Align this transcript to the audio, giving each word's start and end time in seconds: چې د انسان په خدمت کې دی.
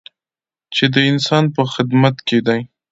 چې 0.75 0.85
د 0.93 0.95
انسان 1.11 1.43
په 1.55 1.61
خدمت 1.73 2.15
کې 2.27 2.39
دی. 2.47 2.61